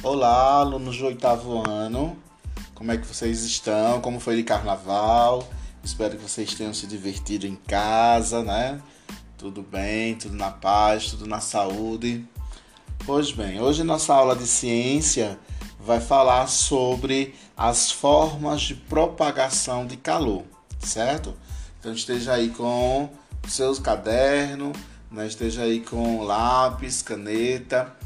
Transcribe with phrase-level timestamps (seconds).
[0.00, 2.16] Olá, alunos do oitavo ano.
[2.72, 4.00] Como é que vocês estão?
[4.00, 5.48] Como foi de carnaval?
[5.82, 8.80] Espero que vocês tenham se divertido em casa, né?
[9.36, 12.24] Tudo bem, tudo na paz, tudo na saúde.
[13.04, 15.36] Pois bem, hoje nossa aula de ciência
[15.80, 20.44] vai falar sobre as formas de propagação de calor,
[20.78, 21.34] certo?
[21.80, 23.10] Então esteja aí com
[23.48, 24.78] seus cadernos,
[25.10, 25.26] né?
[25.26, 27.97] esteja aí com lápis, caneta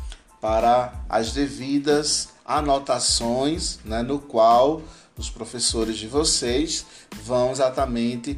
[0.42, 4.82] para as devidas anotações, né, no qual
[5.16, 6.84] os professores de vocês
[7.24, 8.36] vão exatamente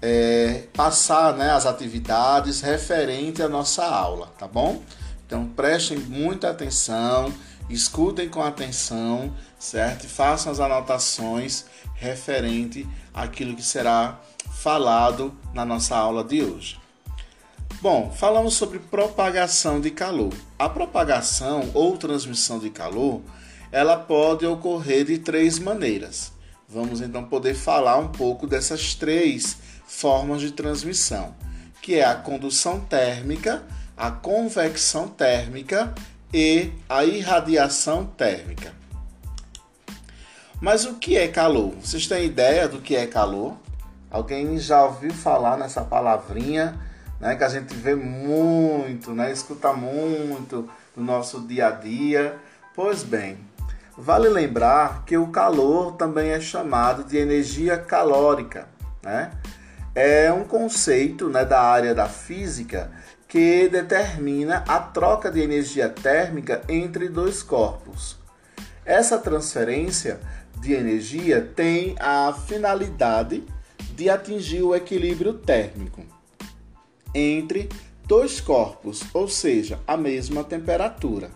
[0.00, 4.82] é, passar né, as atividades referente à nossa aula, tá bom?
[5.26, 7.30] Então prestem muita atenção,
[7.68, 10.04] escutem com atenção, certo?
[10.04, 14.18] E façam as anotações referente àquilo que será
[14.50, 16.83] falado na nossa aula de hoje.
[17.80, 20.32] Bom, falamos sobre propagação de calor.
[20.58, 23.20] A propagação ou transmissão de calor,
[23.70, 26.32] ela pode ocorrer de três maneiras.
[26.68, 31.34] Vamos então poder falar um pouco dessas três formas de transmissão,
[31.82, 33.62] que é a condução térmica,
[33.96, 35.94] a convecção térmica
[36.32, 38.72] e a irradiação térmica.
[40.60, 41.74] Mas o que é calor?
[41.82, 43.56] Vocês têm ideia do que é calor?
[44.10, 46.80] Alguém já ouviu falar nessa palavrinha?
[47.20, 52.36] Né, que a gente vê muito, né, escuta muito no nosso dia a dia.
[52.74, 53.38] Pois bem,
[53.96, 58.68] vale lembrar que o calor também é chamado de energia calórica,
[59.02, 59.30] né?
[59.94, 62.90] É um conceito né, da área da física
[63.28, 68.18] que determina a troca de energia térmica entre dois corpos.
[68.84, 70.18] Essa transferência
[70.58, 73.44] de energia tem a finalidade
[73.94, 76.13] de atingir o equilíbrio térmico
[77.14, 77.68] entre
[78.06, 81.30] dois corpos, ou seja, a mesma temperatura.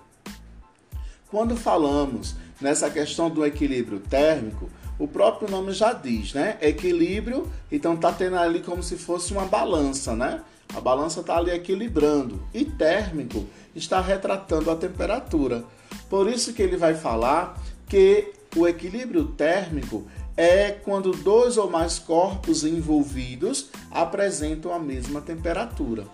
[1.31, 6.59] Quando falamos nessa questão do equilíbrio térmico, o próprio nome já diz, né?
[6.61, 10.43] Equilíbrio, então tá tendo ali como se fosse uma balança, né?
[10.75, 12.43] A balança está ali equilibrando.
[12.53, 15.65] E térmico está retratando a temperatura.
[16.11, 20.07] Por isso que ele vai falar que o equilíbrio térmico
[20.39, 26.07] é quando dois ou mais corpos envolvidos apresentam a mesma temperatura.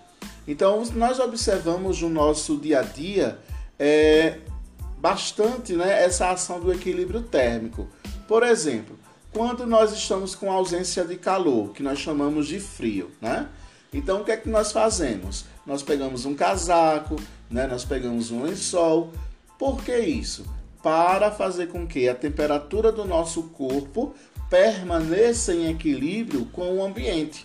[0.47, 3.37] Então, nós observamos no nosso dia a dia
[3.77, 4.39] é,
[4.97, 7.87] bastante né, essa ação do equilíbrio térmico.
[8.27, 8.97] Por exemplo,
[9.31, 13.47] quando nós estamos com ausência de calor, que nós chamamos de frio, né?
[13.93, 15.45] Então, o que é que nós fazemos?
[15.67, 17.15] Nós pegamos um casaco,
[17.47, 17.67] né?
[17.67, 19.13] nós pegamos um lençol.
[19.59, 20.45] Por que isso?
[20.85, 24.13] Para fazer com que a temperatura do nosso corpo
[24.51, 27.43] permaneça em equilíbrio com o ambiente.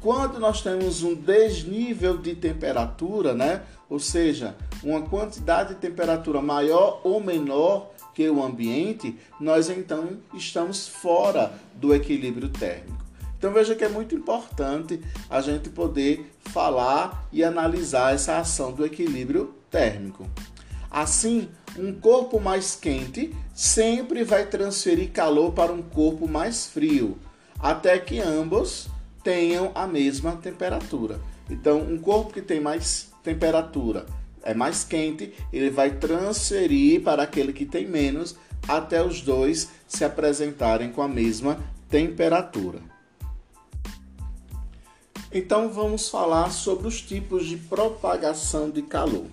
[0.00, 3.62] Quando nós temos um desnível de temperatura, né?
[3.88, 10.88] ou seja, uma quantidade de temperatura maior ou menor que o ambiente, nós então estamos
[10.88, 13.04] fora do equilíbrio térmico.
[13.38, 18.84] Então veja que é muito importante a gente poder falar e analisar essa ação do
[18.84, 20.28] equilíbrio térmico.
[20.90, 21.48] Assim,
[21.78, 27.18] um corpo mais quente sempre vai transferir calor para um corpo mais frio,
[27.58, 28.88] até que ambos
[29.22, 31.20] tenham a mesma temperatura.
[31.50, 34.06] Então, um corpo que tem mais temperatura,
[34.42, 38.36] é mais quente, ele vai transferir para aquele que tem menos,
[38.68, 41.58] até os dois se apresentarem com a mesma
[41.88, 42.80] temperatura.
[45.32, 49.26] Então, vamos falar sobre os tipos de propagação de calor.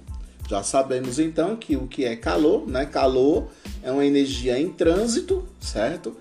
[0.51, 2.85] Já sabemos então que o que é calor, né?
[2.85, 3.47] Calor
[3.81, 6.17] é uma energia em trânsito, certo?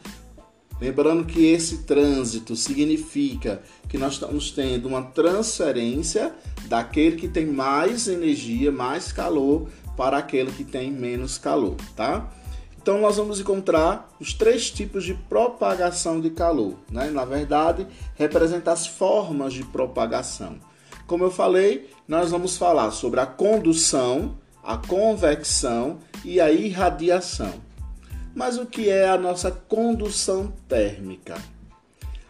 [0.81, 6.33] Lembrando que esse trânsito significa que nós estamos tendo uma transferência
[6.67, 12.33] daquele que tem mais energia, mais calor, para aquele que tem menos calor, tá?
[12.81, 17.11] Então nós vamos encontrar os três tipos de propagação de calor, né?
[17.11, 20.70] Na verdade, representa as formas de propagação.
[21.11, 27.53] Como eu falei, nós vamos falar sobre a condução, a convecção e a irradiação.
[28.33, 31.37] Mas o que é a nossa condução térmica?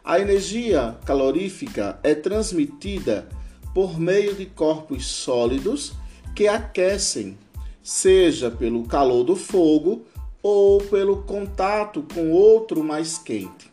[0.03, 3.29] A energia calorífica é transmitida
[3.75, 5.93] por meio de corpos sólidos
[6.35, 7.37] que aquecem,
[7.83, 10.07] seja pelo calor do fogo
[10.43, 13.71] ou pelo contato com outro mais quente.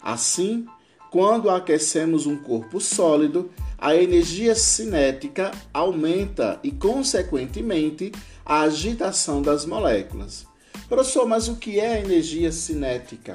[0.00, 0.66] Assim,
[1.10, 8.12] quando aquecemos um corpo sólido, a energia cinética aumenta e, consequentemente,
[8.44, 10.46] a agitação das moléculas.
[10.86, 13.32] Professor, mas o que é energia cinética?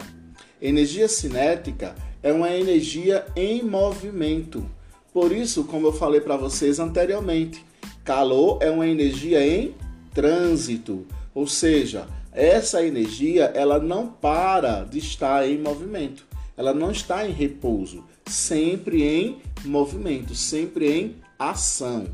[0.61, 4.69] Energia cinética é uma energia em movimento.
[5.11, 7.65] Por isso, como eu falei para vocês anteriormente,
[8.03, 9.73] calor é uma energia em
[10.13, 11.07] trânsito.
[11.33, 16.23] Ou seja, essa energia ela não para de estar em movimento,
[16.55, 22.07] ela não está em repouso, sempre em movimento, sempre em ação.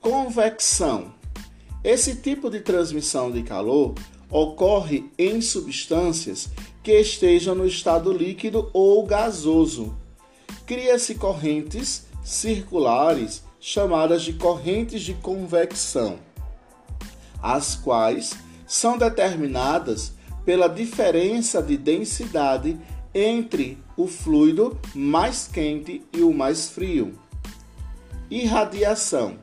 [0.00, 1.14] Convecção.
[1.84, 3.94] Esse tipo de transmissão de calor
[4.30, 6.48] ocorre em substâncias
[6.82, 9.96] que estejam no estado líquido ou gasoso.
[10.66, 16.18] Cria-se correntes circulares chamadas de correntes de convecção,
[17.40, 18.32] as quais
[18.66, 20.12] são determinadas
[20.44, 22.76] pela diferença de densidade
[23.14, 27.12] entre o fluido mais quente e o mais frio.
[28.30, 29.38] Irradiação.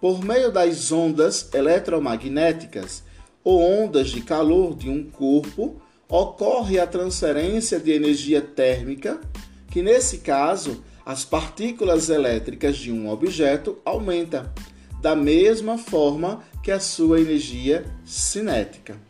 [0.00, 3.02] Por meio das ondas eletromagnéticas
[3.42, 9.20] ou ondas de calor de um corpo, ocorre a transferência de energia térmica,
[9.70, 14.52] que nesse caso as partículas elétricas de um objeto aumenta,
[15.00, 19.07] da mesma forma que a sua energia cinética.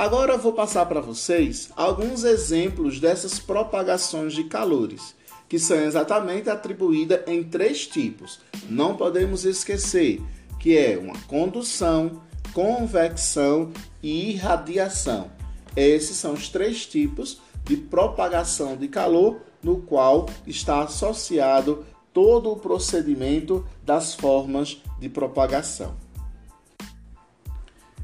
[0.00, 5.14] Agora vou passar para vocês alguns exemplos dessas propagações de calores,
[5.46, 8.40] que são exatamente atribuídas em três tipos.
[8.66, 10.22] Não podemos esquecer
[10.58, 12.22] que é uma condução,
[12.54, 15.30] convecção e irradiação.
[15.76, 22.56] Esses são os três tipos de propagação de calor no qual está associado todo o
[22.56, 25.94] procedimento das formas de propagação.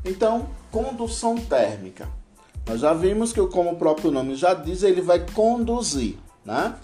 [0.04, 2.08] Então, condução térmica.
[2.66, 6.74] Nós já vimos que, como o próprio nome já diz, ele vai conduzir, né?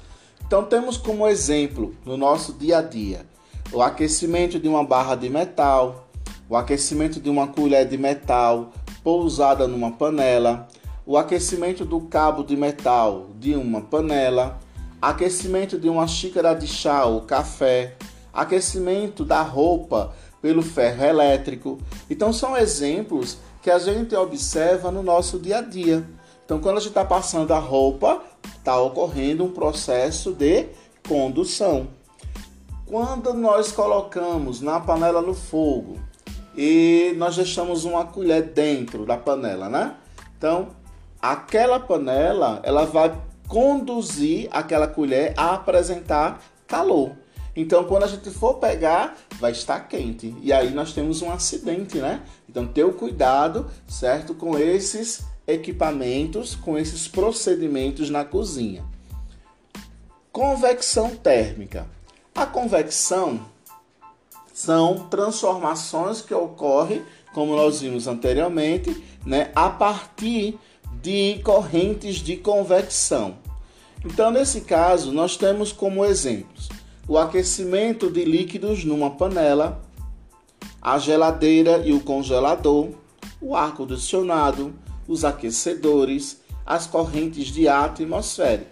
[0.47, 3.27] Então, temos como exemplo no nosso dia a dia
[3.73, 6.07] o aquecimento de uma barra de metal,
[6.49, 8.71] o aquecimento de uma colher de metal
[9.03, 10.69] pousada numa panela,
[11.07, 14.59] o aquecimento do cabo de metal de uma panela,
[15.01, 17.97] aquecimento de uma xícara de chá ou café,
[18.33, 20.13] aquecimento da roupa
[20.43, 21.79] pelo ferro elétrico.
[22.11, 26.05] Então são exemplos que a gente observa no nosso dia a dia.
[26.45, 28.21] Então quando a gente está passando a roupa,
[28.59, 30.67] está ocorrendo um processo de
[31.07, 31.87] condução.
[32.85, 35.99] Quando nós colocamos na panela no fogo
[36.57, 39.95] e nós deixamos uma colher dentro da panela, né?
[40.37, 40.69] Então
[41.21, 43.17] aquela panela ela vai
[43.47, 47.13] conduzir aquela colher a apresentar calor.
[47.55, 50.35] Então, quando a gente for pegar, vai estar quente.
[50.41, 52.23] E aí nós temos um acidente, né?
[52.49, 54.35] Então, ter o cuidado, certo?
[54.35, 58.85] Com esses equipamentos, com esses procedimentos na cozinha.
[60.31, 61.87] Convecção térmica.
[62.35, 63.45] A convecção
[64.55, 67.05] são transformações que ocorrem,
[67.35, 70.59] como nós vimos anteriormente, né, a partir
[71.03, 73.37] de correntes de convecção.
[74.05, 76.69] Então, nesse caso, nós temos como exemplos
[77.07, 79.83] o aquecimento de líquidos numa panela,
[80.81, 82.91] a geladeira e o congelador,
[83.41, 84.73] o ar-condicionado,
[85.07, 88.71] os aquecedores, as correntes de ar atmosférico.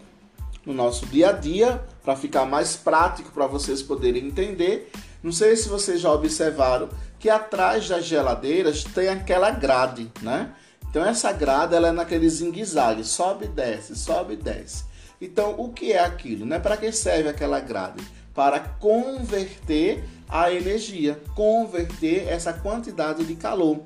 [0.64, 4.90] No nosso dia a dia, para ficar mais prático para vocês poderem entender,
[5.22, 6.88] não sei se vocês já observaram
[7.18, 10.54] que atrás das geladeiras tem aquela grade, né?
[10.88, 14.84] Então essa grade ela é naquele zigue-zague, sobe e desce, sobe e desce.
[15.20, 16.46] Então o que é aquilo?
[16.46, 16.58] Né?
[16.58, 18.02] Para que serve aquela grade?
[18.34, 23.80] Para converter a energia, converter essa quantidade de calor.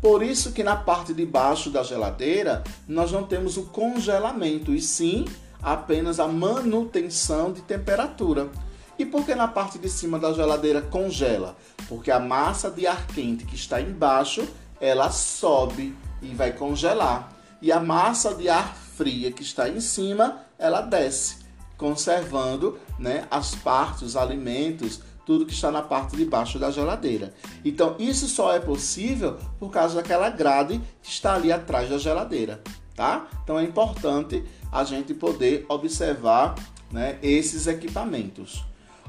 [0.00, 4.80] Por isso que na parte de baixo da geladeira nós não temos o congelamento, e
[4.80, 5.24] sim
[5.62, 8.50] apenas a manutenção de temperatura.
[8.98, 11.56] E por que na parte de cima da geladeira congela?
[11.88, 14.46] Porque a massa de ar quente que está embaixo,
[14.80, 17.32] ela sobe e vai congelar.
[17.60, 21.43] E a massa de ar fria que está em cima, ela desce,
[21.76, 27.34] conservando né, as partes, os alimentos, tudo que está na parte de baixo da geladeira.
[27.64, 32.62] Então, isso só é possível por causa daquela grade que está ali atrás da geladeira,
[32.94, 33.26] tá?
[33.42, 36.54] Então, é importante a gente poder observar
[36.92, 38.64] né, esses equipamentos.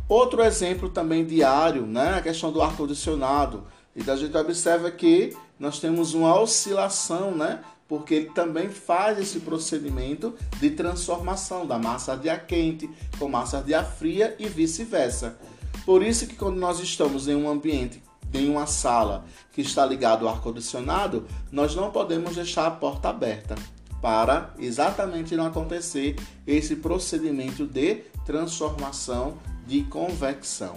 [0.07, 3.63] Outro exemplo também diário, né, a questão do ar-condicionado.
[3.95, 7.61] E a gente observa que nós temos uma oscilação, né?
[7.87, 12.89] Porque ele também faz esse procedimento de transformação da massa de ar quente
[13.19, 15.37] com massa de ar fria e vice-versa.
[15.85, 18.01] Por isso que quando nós estamos em um ambiente,
[18.33, 23.09] em uma sala que está ligado ao ar condicionado, nós não podemos deixar a porta
[23.09, 23.55] aberta
[24.01, 26.15] para exatamente não acontecer
[26.45, 30.75] esse procedimento de transformação de convecção.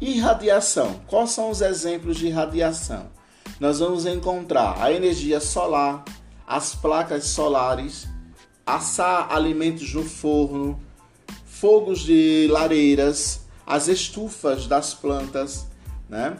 [0.00, 1.00] Irradiação.
[1.06, 3.06] Quais são os exemplos de radiação?
[3.60, 6.02] Nós vamos encontrar a energia solar,
[6.46, 8.08] as placas solares,
[8.64, 10.80] assar alimentos no forno,
[11.44, 15.66] fogos de lareiras, as estufas das plantas,
[16.08, 16.38] né?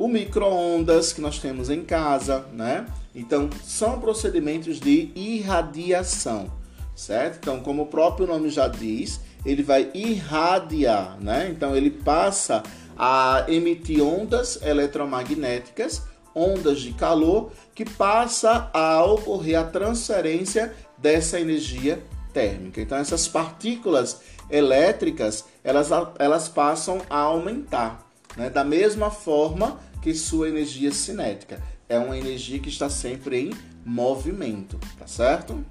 [0.00, 2.86] o micro-ondas que nós temos em casa, né?
[3.14, 6.50] Então, são procedimentos de irradiação,
[6.96, 7.38] certo?
[7.42, 11.50] Então, como o próprio nome já diz, ele vai irradiar, né?
[11.50, 12.62] Então, ele passa
[12.96, 16.02] a emitir ondas eletromagnéticas,
[16.34, 22.80] ondas de calor, que passa a ocorrer a transferência dessa energia térmica.
[22.80, 28.06] Então, essas partículas elétricas, elas, elas passam a aumentar,
[28.36, 28.50] né?
[28.50, 31.62] Da mesma forma que sua energia cinética.
[31.88, 33.52] É uma energia que está sempre em
[33.84, 35.64] movimento, tá certo?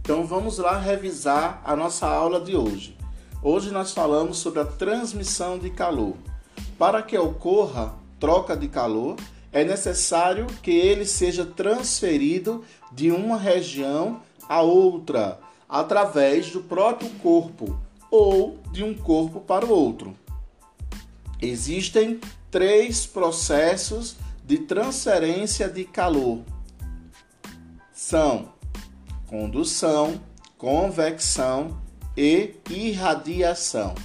[0.00, 2.96] Então vamos lá revisar a nossa aula de hoje.
[3.42, 6.14] Hoje nós falamos sobre a transmissão de calor.
[6.78, 9.16] Para que ocorra troca de calor,
[9.50, 12.62] é necessário que ele seja transferido
[12.92, 17.76] de uma região a outra, através do próprio corpo
[18.08, 20.14] ou de um corpo para o outro.
[21.40, 24.14] Existem três processos
[24.44, 26.42] de transferência de calor.
[27.92, 28.52] São
[29.26, 30.20] condução,
[30.56, 31.76] convecção
[32.16, 33.96] e irradiação.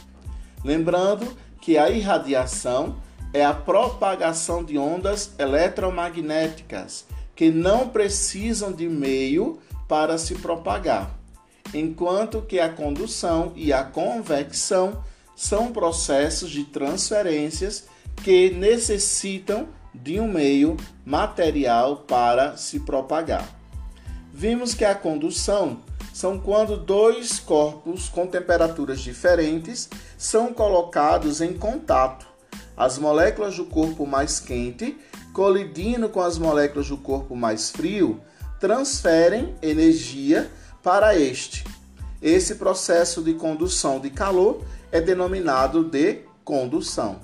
[0.63, 2.95] Lembrando que a irradiação
[3.33, 7.05] é a propagação de ondas eletromagnéticas
[7.35, 11.11] que não precisam de meio para se propagar,
[11.73, 15.03] enquanto que a condução e a convecção
[15.35, 17.87] são processos de transferências
[18.23, 23.47] que necessitam de um meio material para se propagar.
[24.33, 25.81] Vimos que a condução
[26.13, 32.36] são quando dois corpos com temperaturas diferentes são colocados em contato.
[32.77, 34.95] As moléculas do corpo mais quente,
[35.33, 38.21] colidindo com as moléculas do corpo mais frio,
[38.59, 40.51] transferem energia
[40.83, 41.65] para este.
[42.21, 47.19] Esse processo de condução de calor é denominado de condução.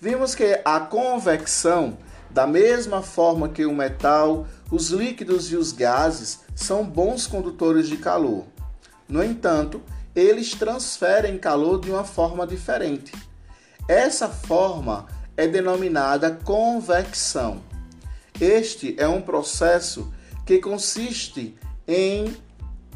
[0.00, 1.96] Vimos que a convecção,
[2.30, 7.96] da mesma forma que o metal, os líquidos e os gases são bons condutores de
[7.96, 8.44] calor.
[9.08, 9.82] No entanto,
[10.14, 13.12] eles transferem calor de uma forma diferente.
[13.88, 17.62] Essa forma é denominada convecção.
[18.38, 20.12] Este é um processo
[20.44, 22.36] que consiste em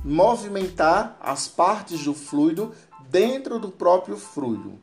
[0.05, 2.75] movimentar as partes do fluido
[3.09, 4.79] dentro do próprio fluido.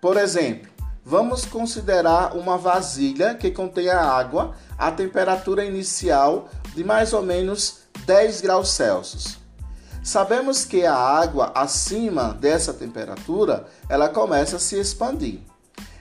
[0.00, 0.68] Por exemplo,
[1.04, 8.40] vamos considerar uma vasilha que contenha água a temperatura inicial de mais ou menos 10
[8.40, 9.41] graus Celsius.
[10.02, 15.40] Sabemos que a água acima dessa temperatura ela começa a se expandir.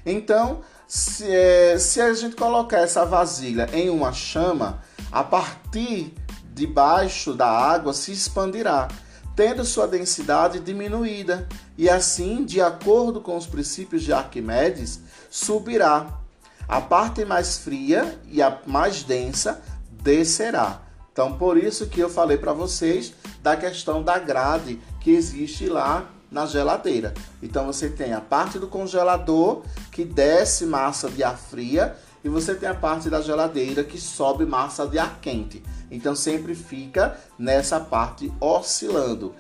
[0.05, 4.81] Então, se, eh, se a gente colocar essa vasilha em uma chama,
[5.11, 6.13] a partir
[6.53, 8.87] de baixo da água se expandirá
[9.35, 16.19] tendo sua densidade diminuída, e assim, de acordo com os princípios de Arquimedes, subirá.
[16.67, 20.81] A parte mais fria e a mais densa descerá.
[21.11, 26.09] Então, por isso que eu falei para vocês da questão da grade que existe lá
[26.31, 27.13] na geladeira.
[27.41, 32.53] Então, você tem a parte do congelador que desce massa de ar fria e você
[32.53, 35.61] tem a parte da geladeira que sobe massa de ar quente.
[35.89, 39.35] Então sempre fica nessa parte oscilando.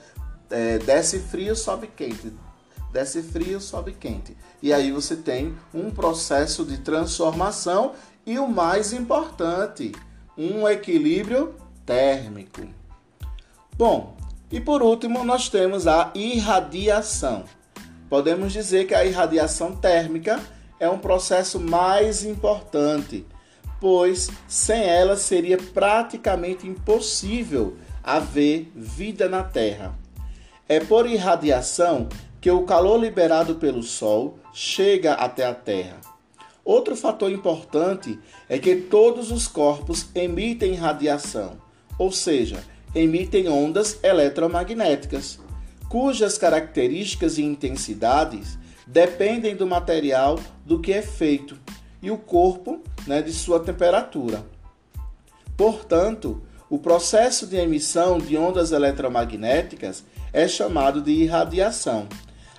[0.49, 2.33] É, desce frio, sobe quente.
[2.91, 4.35] Desce frio, sobe quente.
[4.61, 7.93] E aí você tem um processo de transformação
[8.25, 9.93] e o mais importante,
[10.37, 11.55] um equilíbrio
[11.85, 12.80] térmico.
[13.81, 14.15] Bom,
[14.51, 17.45] e por último nós temos a irradiação.
[18.07, 20.39] Podemos dizer que a irradiação térmica
[20.79, 23.25] é um processo mais importante,
[23.79, 29.97] pois sem ela seria praticamente impossível haver vida na Terra.
[30.69, 32.07] É por irradiação
[32.39, 35.97] que o calor liberado pelo Sol chega até a Terra.
[36.63, 41.57] Outro fator importante é que todos os corpos emitem radiação,
[41.97, 45.39] ou seja, emitem ondas eletromagnéticas,
[45.87, 48.57] cujas características e intensidades
[48.87, 51.57] dependem do material do que é feito
[52.01, 54.43] e o corpo né, de sua temperatura.
[55.55, 62.07] Portanto, o processo de emissão de ondas eletromagnéticas é chamado de irradiação.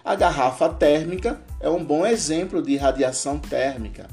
[0.05, 4.09] A garrafa térmica é um bom exemplo de irradiação térmica.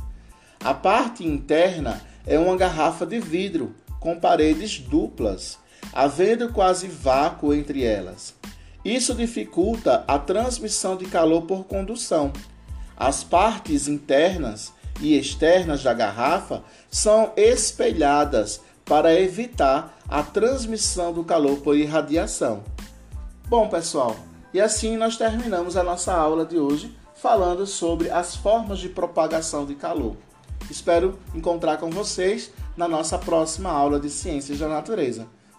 [0.63, 5.58] A parte interna é uma garrafa de vidro com paredes duplas,
[5.93, 8.35] havendo quase vácuo entre elas.
[8.83, 12.31] Isso dificulta a transmissão de calor por condução.
[12.95, 21.57] As partes internas e externas da garrafa são espelhadas para evitar a transmissão do calor
[21.59, 22.63] por irradiação.
[23.47, 24.15] Bom, pessoal,
[24.53, 29.65] e assim nós terminamos a nossa aula de hoje falando sobre as formas de propagação
[29.65, 30.15] de calor.
[30.69, 35.27] Espero encontrar com vocês na nossa próxima aula de Ciências da Natureza.